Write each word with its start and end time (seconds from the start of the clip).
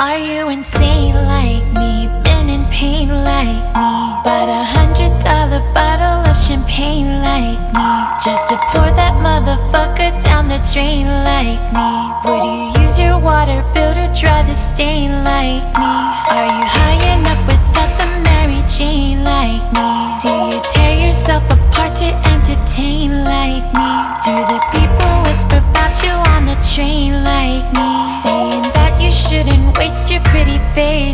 Are 0.00 0.16
you 0.16 0.48
insane 0.48 1.14
like 1.14 1.66
me? 1.76 2.08
Been 2.24 2.48
in 2.48 2.64
pain 2.70 3.10
like 3.10 3.66
me? 3.76 3.92
Bought 4.24 4.48
a 4.48 4.64
hundred 4.64 5.12
dollar 5.20 5.60
bottle 5.74 6.24
of 6.24 6.38
champagne 6.40 7.20
like 7.20 7.60
me? 7.76 7.88
Just 8.24 8.48
to 8.48 8.56
pour 8.72 8.88
that 8.96 9.12
motherfucker 9.20 10.16
down 10.24 10.48
the 10.48 10.56
drain 10.72 11.04
like 11.04 11.60
me? 11.76 11.92
Would 12.24 12.44
you 12.48 12.80
use 12.80 12.98
your 12.98 13.18
water 13.20 13.62
bill 13.74 13.92
to 13.92 14.08
dry 14.18 14.42
the 14.42 14.54
stain 14.54 15.22
like 15.22 15.68
me? 15.76 15.92
Are 16.32 16.48
you 16.48 16.64
high 16.64 16.96
enough 17.12 17.46
without 17.46 17.92
the 18.00 18.08
Mary 18.24 18.64
Jane 18.66 19.22
like 19.22 19.70
me? 19.74 20.09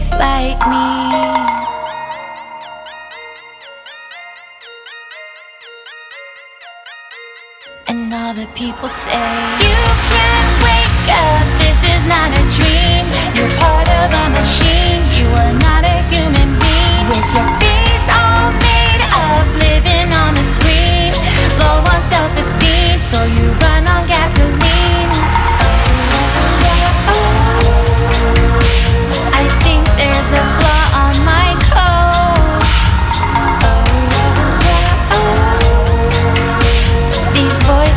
Face 0.07 0.19
like 0.19 0.61
me. 0.69 0.87
And 7.89 8.13
all 8.13 8.35
the 8.35 8.47
people 8.55 8.89
say 8.89 9.13
You 9.61 9.77
can't 10.11 10.53
wake 10.67 11.09
up, 11.25 11.45
this 11.61 11.83
is 11.85 12.07
not 12.07 12.31
a 12.33 12.43
dream 12.57 12.66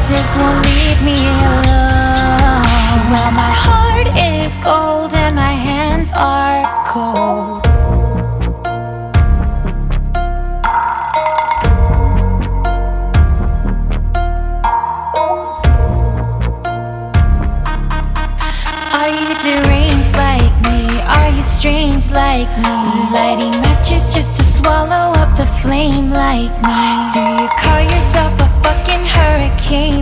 voices 0.09 0.37
won't 0.37 0.65
leave 0.65 1.01
me 1.03 1.17
alone. 1.17 2.63
Well, 3.11 3.31
my 3.31 3.51
heart 3.65 4.07
is 4.17 4.57
cold 4.57 5.13
and 5.13 5.35
my 5.35 5.53
hands 5.53 6.11
are 6.15 6.63
cold. 6.85 7.65
Are 18.93 19.09
you 19.09 19.29
deranged 19.45 20.15
like 20.15 20.55
me? 20.67 21.01
Are 21.01 21.29
you 21.29 21.43
strange 21.43 22.09
like 22.11 22.49
me? 22.57 22.75
Lighting 23.13 23.51
matches 23.61 24.13
just 24.13 24.35
to 24.37 24.43
swallow 24.43 25.13
up 25.21 25.37
the 25.37 25.45
flame 25.45 26.09
like 26.09 26.53
me? 26.67 26.79
Do 27.13 27.21
you 27.41 27.49
call 27.61 27.81
yourself 27.81 28.33
a 28.39 28.49
fucking 28.63 29.05
hurricane 29.05 29.98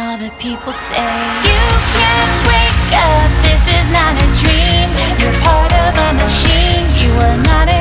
The 0.00 0.30
people 0.38 0.72
say. 0.72 0.96
You 0.96 1.60
can't 1.94 2.34
wake 2.48 2.92
up, 2.92 3.30
this 3.44 3.64
is 3.68 3.86
not 3.92 4.12
a 4.16 4.26
dream. 4.40 4.88
You're 5.20 5.38
part 5.40 5.72
of 5.72 5.94
a 5.94 6.12
machine, 6.14 6.84
you 7.00 7.12
are 7.20 7.36
not 7.44 7.79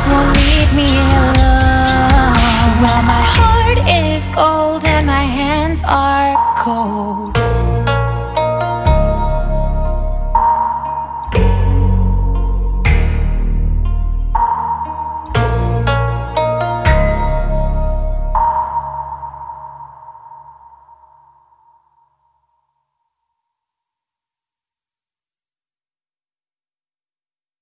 voices 0.00 0.12
won't 0.12 0.36
leave 0.36 0.72
me 0.74 0.86
alone. 0.86 2.34
Well, 2.82 3.02
my 3.02 3.22
heart 3.22 3.78
is 3.88 4.28
gold 4.28 4.84
and 4.84 5.06
my 5.06 5.24
hands 5.24 5.82
are 5.84 6.36
cold. 6.56 7.39